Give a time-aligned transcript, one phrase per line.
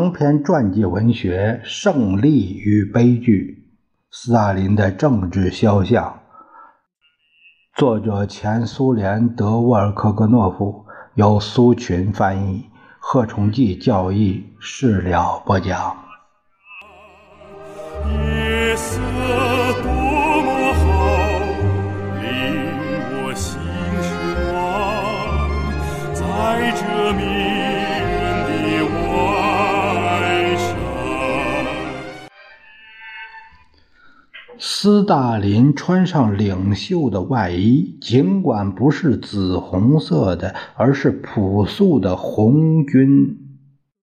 [0.00, 3.68] 长篇传记文学《胜利与悲剧：
[4.10, 6.22] 斯大林的政治肖像》，
[7.78, 10.86] 作者前苏联德沃尔科格诺夫，
[11.16, 12.64] 由苏群翻译，
[12.98, 15.94] 贺崇济教义，事了播讲。
[35.10, 43.36] 大林穿上领袖的外衣，尽管不是紫红色的，而是朴素的红军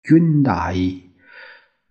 [0.04, 1.04] 军大衣。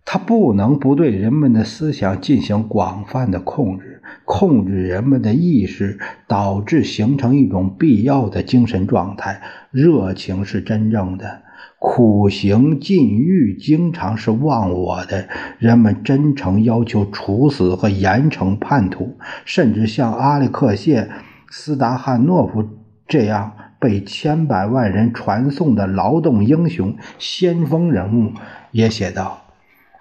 [0.05, 9.41] 他不能不对人们的思想进行广泛的控制，控制人们的意识，导致形成一种必要的精神状态。
[9.71, 11.41] 热情是真正的。
[11.79, 15.27] 苦行禁欲经常是忘我的，
[15.59, 21.01] 人们真诚要求处死和严惩叛徒，甚至像阿列克谢·
[21.51, 22.67] 斯达汉诺夫
[23.07, 28.31] 这样被千百万人传颂的劳动英雄、先锋人物
[28.71, 29.43] 也写道：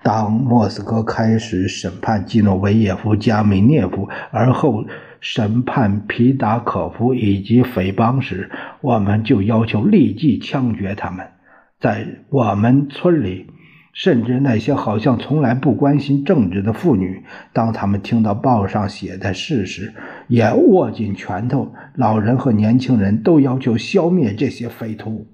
[0.02, 4.84] 当莫斯科开始审判基诺维耶夫、加米涅夫，而后
[5.20, 11.26] 审判皮达可夫以及匪帮时，我们就要求立即枪决他们。
[11.80, 13.46] 在我们村里，
[13.92, 19.92] 甚至那些好像从来不关心政治的妇女，当他们听到报上写的事时，
[20.28, 21.72] 也握紧拳头。
[21.94, 25.26] 老人和年轻人都要求消灭这些匪徒。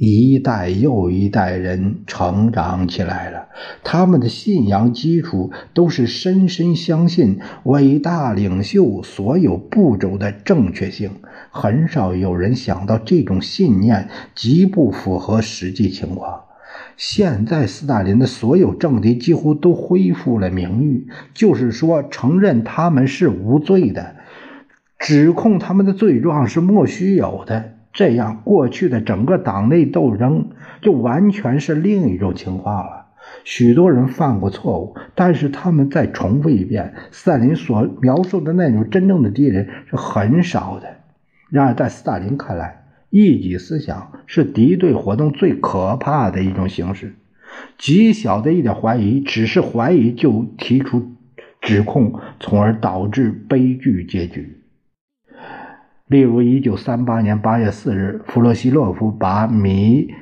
[0.00, 3.48] 一代又一代人成长起来了，
[3.82, 11.10] 他们的信仰基础都是深深相信伟大领袖所有步骤的正确性。
[11.50, 16.42] 很少有人想到这种信念极不符合实际情况。
[16.96, 24.14] 现在，斯大林的所有政敌几乎都恢复了名誉，就是说，承认他们是无罪的，
[24.98, 27.77] 指控他们的罪状是莫须有的。
[27.98, 30.50] 这样，过去的整个党内斗争
[30.80, 33.06] 就完全是另一种情况了。
[33.42, 40.86] 许多人犯过错误，但是他们再重复一遍，斯大林所描述的那种真正的敌人是很少的。
[41.50, 47.16] 然而，在斯大林看来，异己思想是敌对活动最可怕的一种形式。
[47.78, 51.16] 极小的一点怀疑，只是怀疑就提出
[51.60, 54.57] 指控，从而导致悲剧结局。
[56.08, 60.14] 例如，一九三八年八月四日，弗洛西洛夫把米。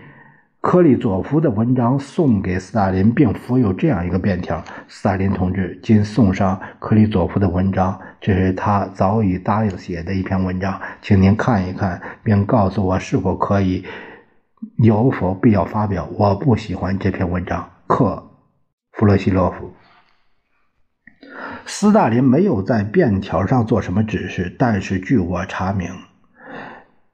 [0.60, 13.84] 科里佐夫的文章送给斯大林，并附有这样一个便条：“斯大林同志，今送上科里佐夫的文章，这是他早已答应写的一篇文章，请您看一看，并告诉我是否可以，
[14.78, 16.08] 有否必要发表。
[16.18, 18.20] 我不喜欢这篇文章。”克
[18.94, 19.70] 弗洛西洛夫。
[21.66, 25.90] 斯大林没有在便条上做什么指示，但是据我查明，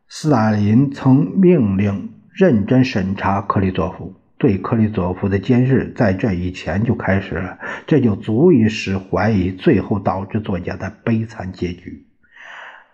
[0.08, 2.10] 斯大林曾命令。
[2.34, 12.06] 认真审查克里佐夫，对克里佐夫的监视在这以前就开始了，这就足以使怀疑，最后导致作家的悲惨结局。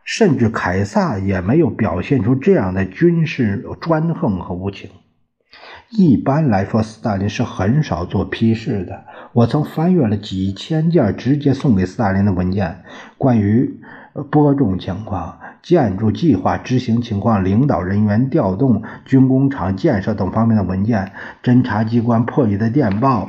[0.02, 4.90] 甚至凯撒也没有表现出这样的军事专横和无情。
[5.90, 9.04] 一般来说，斯大林是很少做批示的。
[9.32, 12.82] 我曾翻阅了几千件直接送给斯大林的文件，
[13.16, 13.80] 关于
[14.30, 15.38] 播种情况。
[15.62, 21.10] 建筑计划执行情况、领导人员调动、军工厂建设等方面的文件，
[21.42, 23.28] 侦察机关破译的电报、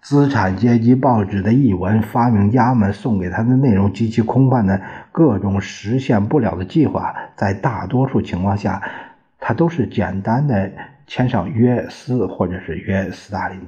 [0.00, 4.80] 资产阶级报纸的译文、发明家们送给他的内容极其空泛的
[5.12, 8.80] 各种实现不了的计划，在大多数情况下，
[9.38, 10.72] 他都是简单的
[11.10, 13.58] 签上约斯或者是约斯大林。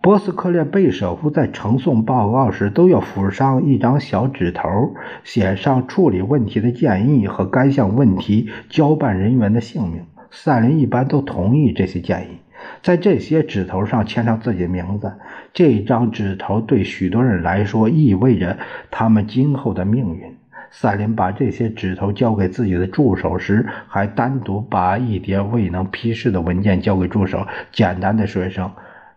[0.00, 4.94] 波斯克列贝舍夫在呈送报告时都要附上一张小纸头，
[5.24, 10.06] 写上处理问题的建议和该项问题交办人员的姓名。
[10.30, 12.38] 斯大林一般都同意这些建议，
[12.80, 15.12] 在这些纸头上签上自己的名字。
[15.52, 18.58] 这张纸头对许多人来说意味着
[18.92, 20.37] 他们今后的命运。
[20.70, 28.70] 斯大林把这些纸头交给自己的助手时，还单独把一叠未能批示的文件交给助手，简单的说一声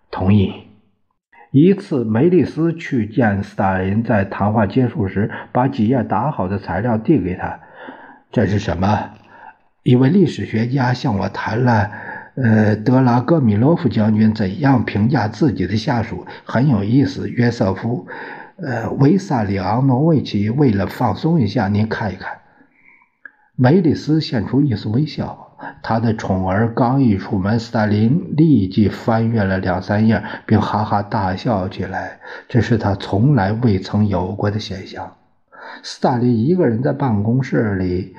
[0.09, 0.53] 同意。
[1.51, 7.59] 一次，梅利斯去见斯大林，在谈话结束时，把几页打好的材料递给他。
[8.31, 9.09] 这是什么？
[9.83, 11.92] 一位历史学家向我谈了，
[12.36, 17.30] 呃，德拉戈米洛夫将军怎样评价自己的下属，很有意思。
[17.30, 18.07] 约瑟夫，
[18.63, 22.39] 呃，维萨里昂诺维奇，为了放松一下，您看一看。
[23.55, 25.47] 梅里斯现出一丝微笑。
[25.83, 32.19] 他的宠儿刚一出门，斯大林立即翻阅了两三页，并哈哈大笑起来。
[32.47, 35.15] 这是他从来未曾有过的现象。
[35.83, 38.15] 斯大林一个人在办公室里。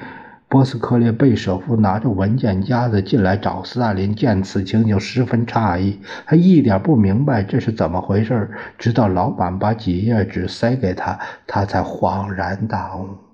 [0.53, 8.51] 波斯克列贝舍夫拿着文件夹子进来找斯大林，见此情景十分诧异，他一点不明白这是怎么回事。
[8.77, 13.32] 直到老板把几页纸塞给他，他才恍然大悟。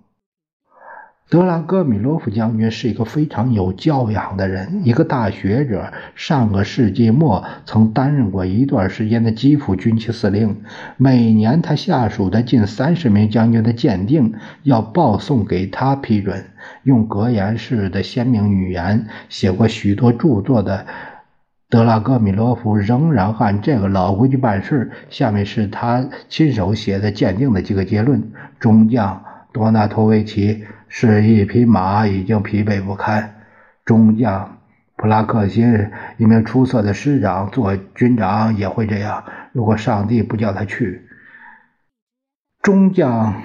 [1.30, 5.92] 德拉戈米洛夫将军是一个非常有教养的人，一个大学者。
[6.14, 10.62] 上个世纪末曾担任过一段时间的基辅军区司令。
[10.96, 14.32] 每年他下属的近三十名将军的鉴定
[14.62, 16.46] 要报送给他批准。
[16.84, 20.86] 用格言式的鲜明语言写过许多著作的
[21.68, 24.90] 德拉戈米洛夫仍然按这个老规矩办事。
[25.10, 29.22] 下面是他亲手写的鉴定的几个结论：中将
[29.52, 30.64] 多纳托维奇。
[30.88, 33.34] 是一匹马已经疲惫不堪。
[33.84, 34.58] 中将
[34.96, 39.24] 普拉克辛，一名出色的师长，做军长也会这样。
[39.52, 41.06] 如果上帝不叫他去。
[42.62, 43.42] 中将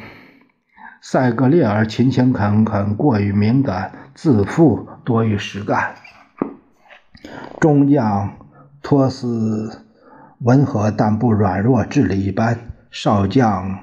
[1.01, 5.95] 塞格列尔勤勤恳恳，过于敏感，自负多于实干。
[7.59, 8.33] 中将
[8.81, 9.85] 托斯
[10.39, 12.57] 温和但不软弱，智力一般。
[12.89, 13.79] 少将。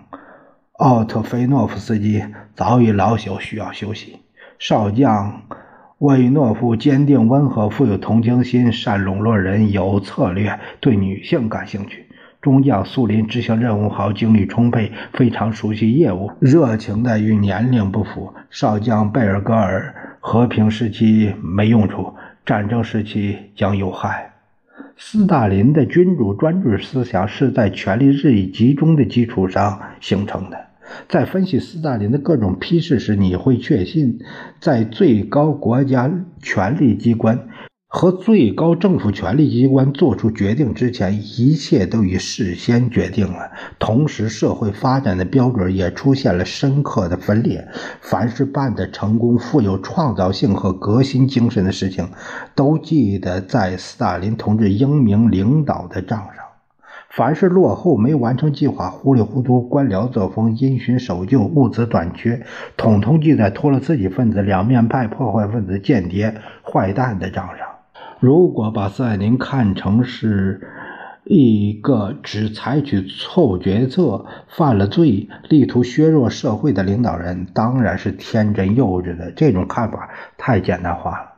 [0.80, 2.24] 奥特菲诺夫斯基
[2.54, 4.20] 早已老朽，需要休息。
[4.58, 5.42] 少将
[5.98, 12.06] 沃伊诺夫坚定、温和、富有同情心，善笼络人，有策略，对女性感兴趣。
[12.40, 18.32] 中将苏林执行任务好，精力充沛，非常熟悉业务，热情的与年龄不符。
[18.48, 22.14] 少将贝尔格尔和平时期没用处，
[22.46, 24.32] 战争时期将有害。
[24.96, 30.68] 斯大林的君主专制思想是在权力日益集中的基础上形成的。
[31.08, 34.18] 在分析斯大林的各种批示时，你会确信，
[34.60, 36.10] 在最高国家
[36.42, 37.48] 权力机关
[37.92, 43.50] 和最高政府权力机关做出决定之前，一切都已事先决定了。
[43.80, 47.66] 同时，社会发展的标准也出现了深刻的分裂。
[48.00, 52.08] 凡是办得成功、富有创造性和革新精神的事情，
[52.54, 56.39] 都记得在斯大林同志英明领导的账上。
[57.10, 62.46] 凡是落后、没完成计划、糊里糊涂、官僚作风、因循守旧、物资短缺，
[62.76, 67.66] 统统记在托洛茨基分子、两面派、破坏分子、间谍、坏蛋的账上。
[68.20, 70.60] 如果把斯大林看成是
[71.24, 79.32] 一个只采取错误决策、犯了罪、力图削弱社会的领导人，当然是天真幼稚的。
[79.32, 81.29] 这种看法太简单化了。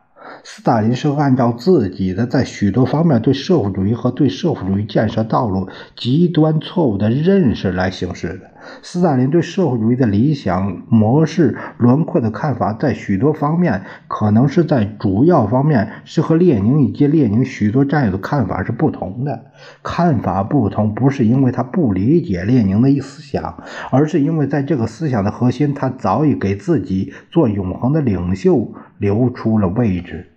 [0.44, 8.50] 斯大林是按照自己的在许多方面对社会主义和对社会主义建设道路极端错误的认识来行事的。
[8.82, 19.46] 斯大林对社会主义的理想模式轮廓的看法，在许多方面，可能是在主要方面是和列宁以及列宁许多战友的看法是不同的。
[19.82, 30.28] 看法不同，不是因为他不理解列宁的思想，而是因为在这个思想的核心，他早已给自己做永恒的领袖留出了位置。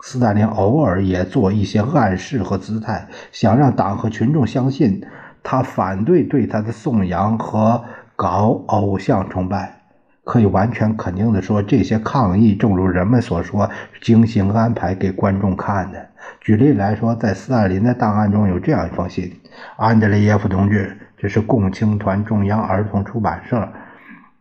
[0.00, 5.02] 斯大林偶尔也做一些暗示和姿态，想让党和群众相信
[5.50, 7.82] 他反对对他的颂扬和
[8.14, 9.76] 搞偶像崇拜。
[10.22, 13.70] 可以完全肯定地说，这些抗议正如人们所说，
[14.02, 16.06] 精心安排给观众看的。
[16.38, 19.40] 举例来说，在斯大林的档案中有这样一封信
[19.78, 23.66] ：“安德烈耶夫同志，这是共青团中央儿童出版社。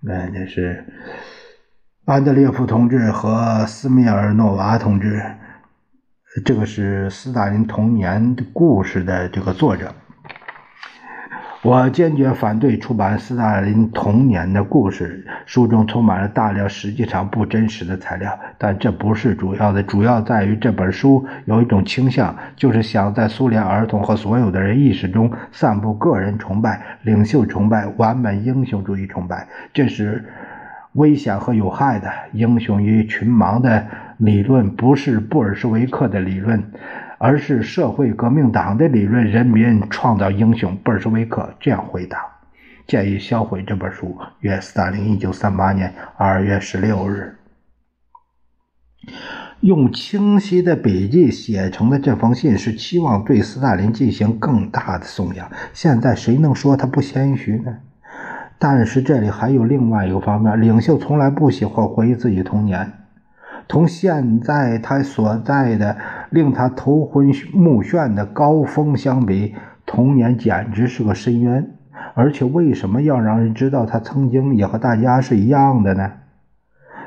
[0.06, 0.84] 嗯，这是
[2.04, 5.24] 安德烈夫同志和斯米尔诺娃同志。”
[6.44, 9.94] 这个是斯大林童年故事的这个作者，
[11.68, 15.28] 我坚决反对出版斯大林童年的故事。
[15.46, 30.24] 书中充满了大量实际上不真实的材料，但这不是主要的，主要在于这本书有一种倾向，就是想在苏联儿童和所有的人意识中散布个人崇拜、领袖崇拜、完美英雄主义崇拜，这是
[30.94, 32.10] 危险和有害的。
[32.32, 33.86] 英雄与群盲的。
[34.18, 36.72] 理论不是布尔什维克的理论，
[37.18, 39.26] 而是社会革命党的理论。
[39.26, 42.20] 人民创造英雄，布尔什维克这样回答。
[42.86, 44.18] 建议销毁这本书。
[44.40, 47.36] 约斯大林一九三八年二月十六日，
[49.60, 55.52] 用清晰的笔记写成的这封信是期望对斯大林进行更大的颂扬。
[55.74, 57.78] 现在谁能说他不谦虚呢？
[58.60, 62.92] 但是这里还有另外一个方面：领袖从来不喜欢回忆自己童年。
[63.68, 65.98] 同现在他所在的
[66.30, 69.56] 令他头昏目眩的高峰相比，
[69.86, 71.72] 童年简直是个深渊。
[72.14, 76.14] 而且，为什么要让人知道他曾经也和大家是一样的呢？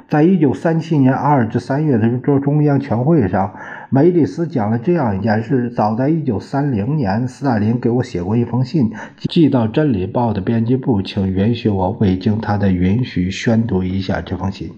[0.08, 3.54] 在一九三七年二至三月的中中央全会上，
[3.90, 14.70] 梅里斯讲了这样一件事：早在一九三零年，斯大林给我写过一封信，寄到《真理报》的编辑部，请允许我未经他的允许宣读一下这封信。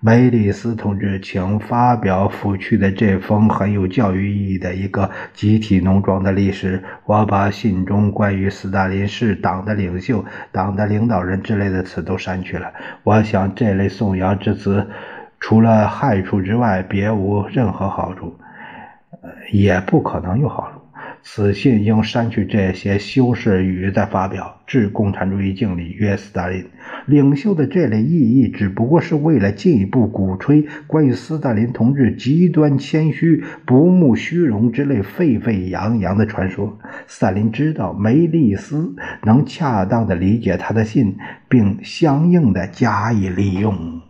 [0.00, 6.82] 梅里斯同志，请发表抚去的这封很有教育意义的一个集体农庄的历史。
[7.06, 10.22] 我把信中关于斯大林是党的领袖、
[10.52, 12.72] 党的领导人之类的词都删去了。
[13.02, 14.86] 我想这类颂扬之词，
[15.40, 18.38] 除了害处之外，别无任何好处，
[19.52, 20.73] 也不可能有好处。
[21.26, 24.60] 此信应删去这些修饰语，再发表。
[24.66, 26.66] 致共产主义敬礼，约斯大林。
[27.06, 36.78] 领袖的这类意义，只不过是为了进一步鼓吹关于斯大林同志极端谦虚、不慕虚荣之类沸沸扬扬的传说。
[37.06, 41.16] 斯大林知道梅利斯能恰当的理解他的信，
[41.48, 44.02] 并相应的加以利用，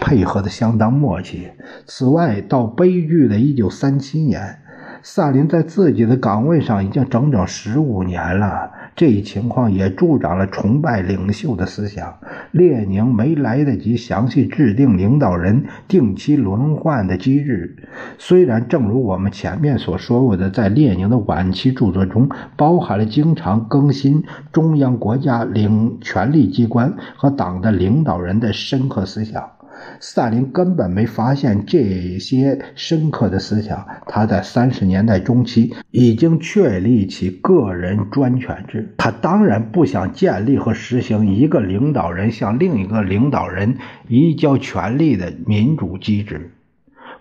[0.00, 1.48] 配合的相当默契。
[1.86, 4.58] 此外，到悲剧的1937年。
[5.02, 12.18] 萨林在自己的岗位上已经整整十五年了，这一情况也助长了崇拜领袖的思想。
[12.50, 17.76] 列宁没来得及详细制定领导人定期轮换的机制。
[18.18, 29.55] 虽然，正如我们前面所说过的，在列宁的晚期著作中包含了经常更新中央国家领权力机关和党的领导人的深刻思想。
[30.00, 33.86] 斯大林根本没发现这些深刻的思想。
[34.06, 38.94] 他在三十年代中期已经确立起个人专权制。
[38.98, 43.76] 他当然不想建立和实行一个领导人向另一个领导人
[44.08, 46.52] 移交权力的民主机制。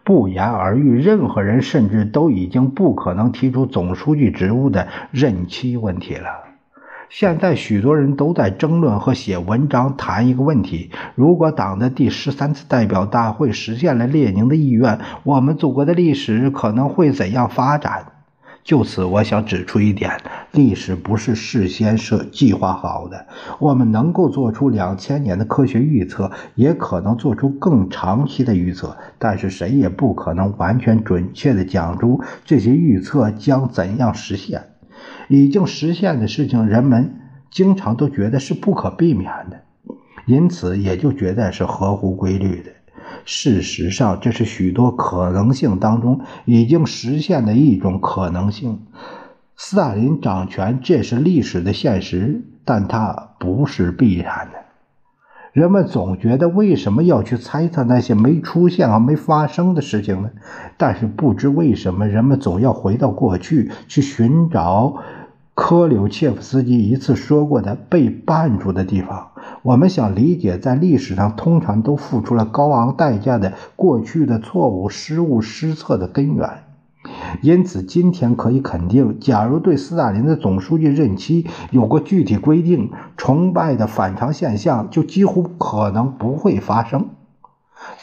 [0.03, 6.29] 不言而喻，任何人甚至都已经不可能提出总书记职务的任期问题了。
[7.09, 18.07] 现在许多人都在争论和写文章谈一个问题：如果党的第十三次代表大会实现了列宁的意愿，我们祖国的历史可能会怎样发展？
[18.63, 20.17] 就此，我想指出一点：
[20.51, 23.27] 历史不是事先设计划好的。
[23.59, 34.63] 我们能够做出两千年的科学预测，也可能做出更长期的预测，但是谁也不可能完全准确地讲出这些预测将怎样实现。
[35.27, 37.15] 已经实现的事情，人们
[37.49, 39.61] 经常都觉得是不可避免的，
[40.25, 42.71] 因此也就觉得是合乎规律的。
[43.23, 48.79] 事实上，这是许多可能性当中已经实现的一种可能性。
[49.55, 54.64] 斯大林掌权，这是历史的现实，但它不是必然的。
[55.55, 60.29] 人们总觉得为什么要去猜测那些没出现和没发生的事情呢？
[60.75, 64.97] 但是不知为什么，人们总要回到过去去寻找
[65.53, 69.29] 科柳切夫斯基一次说过的被绊住的地方。
[69.61, 76.64] 我们想理解在历史上通常都付出了高昂代价的过去的错误、失误、失策的根源。
[77.41, 87.09] 因此，今天可以肯定，假如对斯大林的总书记任期有个具体规定，崇拜的反常现象就几乎可能不会发生。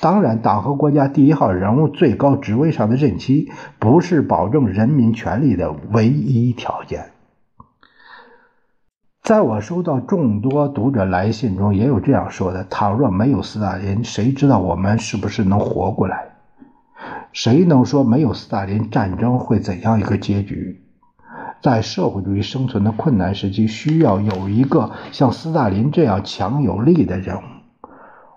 [0.00, 7.10] 当然，党和国家第一号人物最高职位上的任期不是保证人民权利的唯一条件。
[9.22, 16.31] 在我收到众多读者来信中，也有这样说的：倘若没有斯大林，谁知道我们是不是能活过来？
[17.32, 20.80] 谁能说没有斯大林，战争会怎样一个结局？
[21.62, 27.40] 在社会主义生存的困难时期，需要有一个像斯大林这样强有力的人物。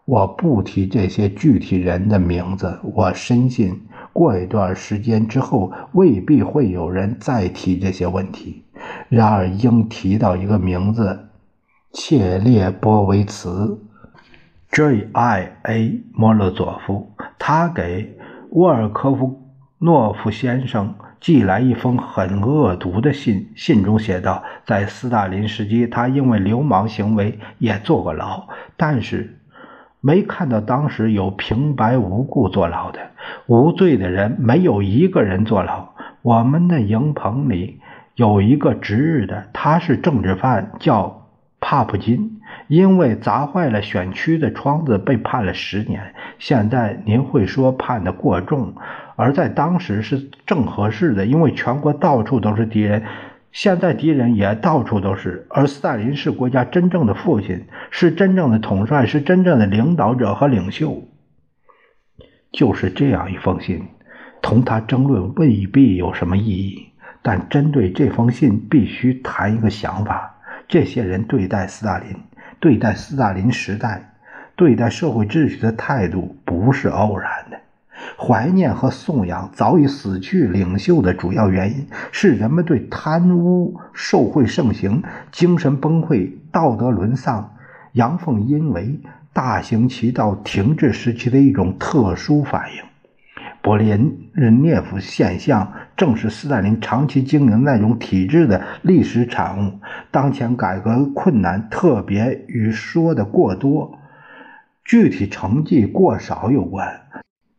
[0.05, 3.81] 我不提这些具体人的名字，我深信
[4.13, 8.63] 过一段时间之后，未必会有人再提这些问题。
[9.09, 11.27] 然而，应提到一个名字：
[11.91, 13.79] 切列波维茨
[14.71, 16.03] （J.I.A.
[16.13, 18.14] 莫洛佐夫），他给。
[18.55, 28.47] 沃尔科夫诺夫先生寄来一封很恶毒的信，信中写道：“在斯大林时期，他因为流氓行为也坐过牢，
[28.77, 29.41] 但是
[29.99, 32.99] 没看到当时有平白无故坐牢的
[33.47, 35.89] 无罪的人，没有一个人坐牢。
[36.21, 37.81] 我们的营棚里
[38.15, 41.27] 有一个值日的，他是政治犯，叫
[41.59, 42.31] 帕普金。”
[42.67, 46.13] 因为砸坏了选区的窗子，被判了十年。
[46.39, 48.73] 现在您会说判的过重，
[49.15, 53.03] 而在当时是正合适的，因为全国到处都是敌人，
[53.51, 55.45] 现在敌人也到处都是。
[55.49, 61.03] 而斯大林是国家真正的父亲，是真正的统帅，是真正的领导者和领袖。
[62.51, 63.83] 就是这样一封信，
[64.41, 66.89] 同他争论未必有什么意义，
[67.21, 72.15] 但针对这封信，必须谈一个想法：这些人对待斯大林。
[72.65, 74.15] 对待斯大林时代，
[74.55, 77.59] 对待社会秩序的态度不是偶然的。
[78.17, 87.53] 怀念和颂扬早已死去领袖的主要原因是人们对贪污受贿盛行、精神崩溃、道德沦丧、
[87.91, 88.99] 阳奉阴违、
[89.31, 92.83] 大行其道停滞时期的一种特殊反应。
[93.61, 93.95] 勃列
[94.33, 99.79] 日涅夫现象正是斯大林长期经营那种体制的历史产物。
[100.11, 103.97] 当前改革困难，特别与说的过多、
[104.83, 107.01] 具体成绩过少有关。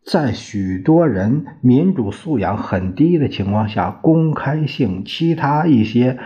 [0.04, 6.18] 在许多人民主素养很低的情况下，公开性其他一些。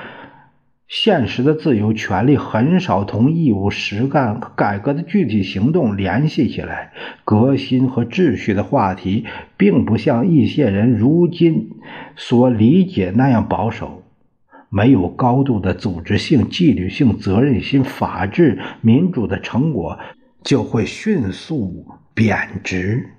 [0.90, 6.90] 现实的自由权利很少同义务实干改革的具体行动联系起来，
[7.24, 9.24] 革新和秩序的话题
[9.56, 11.70] 并不像一些人如今
[12.16, 14.02] 所理解那样保守。
[14.68, 19.96] 没有高度的组织性、纪律性、责任心，法治、民主的成果
[20.42, 23.10] 就会迅速贬值。